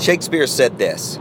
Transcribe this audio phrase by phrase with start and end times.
[0.00, 1.18] Shakespeare said this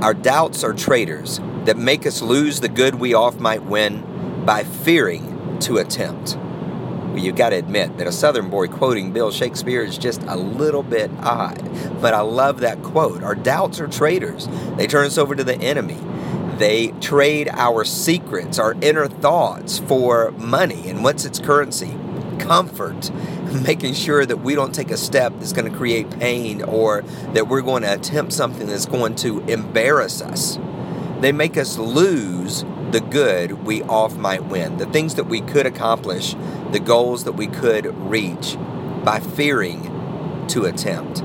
[0.00, 4.62] Our doubts are traitors that make us lose the good we oft might win by
[4.62, 6.36] fearing to attempt.
[6.36, 10.36] Well, you've got to admit that a Southern boy quoting Bill Shakespeare is just a
[10.36, 11.60] little bit odd.
[12.00, 13.24] But I love that quote.
[13.24, 15.98] Our doubts are traitors, they turn us over to the enemy.
[16.58, 20.88] They trade our secrets, our inner thoughts for money.
[20.88, 21.96] And what's its currency?
[22.42, 23.10] Comfort.
[23.64, 27.02] Making sure that we don't take a step that's going to create pain or
[27.32, 30.58] that we're going to attempt something that's going to embarrass us.
[31.20, 35.66] They make us lose the good we oft might win, the things that we could
[35.66, 36.34] accomplish,
[36.72, 38.56] the goals that we could reach
[39.04, 41.22] by fearing to attempt.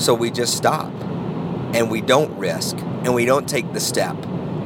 [0.00, 0.92] So we just stop
[1.74, 4.16] and we don't risk and we don't take the step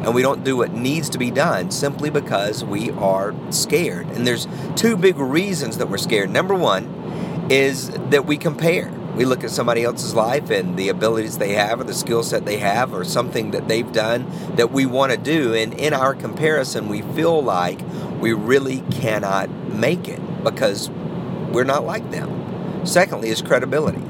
[0.05, 4.07] and we don't do what needs to be done simply because we are scared.
[4.09, 4.47] And there's
[4.77, 6.31] two big reasons that we're scared.
[6.31, 8.93] Number one is that we compare.
[9.17, 12.45] We look at somebody else's life and the abilities they have or the skill set
[12.45, 15.55] they have or something that they've done that we want to do.
[15.55, 17.81] And in our comparison, we feel like
[18.21, 22.87] we really cannot make it because we're not like them.
[22.87, 24.03] Secondly, is credibility.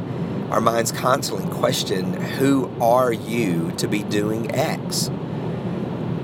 [0.51, 5.11] Our minds constantly question who are you to be doing X?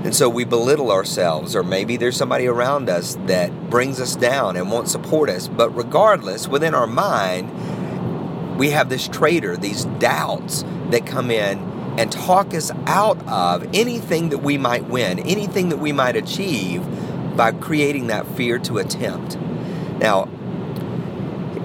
[0.02, 4.56] And so we belittle ourselves, or maybe there's somebody around us that brings us down
[4.56, 5.46] and won't support us.
[5.46, 11.58] But regardless, within our mind, we have this traitor, these doubts that come in
[11.98, 16.82] and talk us out of anything that we might win, anything that we might achieve
[17.36, 19.36] by creating that fear to attempt.
[19.98, 20.28] Now,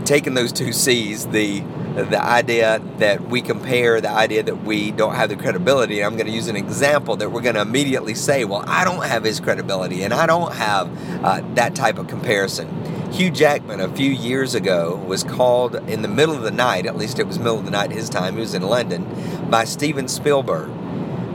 [0.06, 1.64] taking those two C's, the
[1.96, 6.04] the idea that we compare, the idea that we don't have the credibility.
[6.04, 9.06] I'm going to use an example that we're going to immediately say, well, I don't
[9.06, 13.14] have his credibility and I don't have uh, that type of comparison.
[13.14, 16.98] Hugh Jackman, a few years ago, was called in the middle of the night, at
[16.98, 20.10] least it was middle of the night his time, he was in London, by Steven
[20.10, 20.70] Spielberg.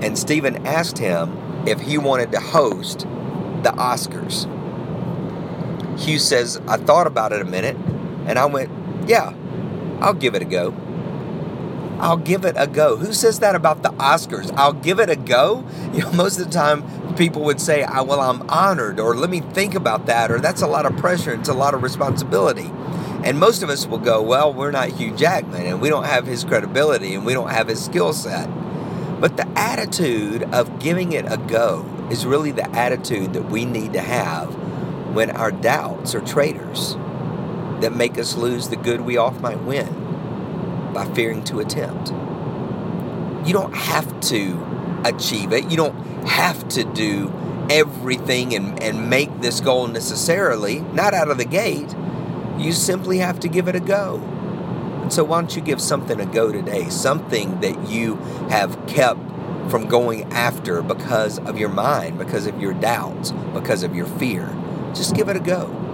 [0.02, 3.00] And Steven asked him if he wanted to host
[3.62, 4.46] the Oscars.
[5.98, 7.76] Hugh says, I thought about it a minute
[8.30, 8.70] and I went,
[9.08, 9.34] yeah,
[10.00, 10.72] I'll give it a go.
[11.98, 12.96] I'll give it a go.
[12.96, 14.54] Who says that about the Oscars?
[14.56, 15.66] I'll give it a go.
[15.92, 19.40] You know, most of the time people would say, "Well, I'm honored," or "Let me
[19.40, 21.34] think about that," or "That's a lot of pressure.
[21.34, 22.70] It's a lot of responsibility."
[23.24, 26.28] And most of us will go, "Well, we're not Hugh Jackman, and we don't have
[26.28, 28.48] his credibility, and we don't have his skill set."
[29.20, 33.94] But the attitude of giving it a go is really the attitude that we need
[33.94, 34.54] to have
[35.12, 36.96] when our doubts are traitors
[37.80, 42.10] that make us lose the good we oft might win by fearing to attempt.
[43.46, 45.70] You don't have to achieve it.
[45.70, 45.96] You don't
[46.26, 47.32] have to do
[47.70, 51.94] everything and, and make this goal necessarily, not out of the gate.
[52.58, 54.16] You simply have to give it a go.
[55.02, 56.88] And so, why don't you give something a go today?
[56.90, 58.16] Something that you
[58.50, 59.20] have kept
[59.70, 64.54] from going after because of your mind, because of your doubts, because of your fear.
[64.94, 65.89] Just give it a go.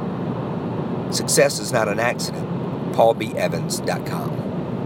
[1.10, 2.48] Success is not an accident.
[2.92, 4.45] PaulBEvans.com.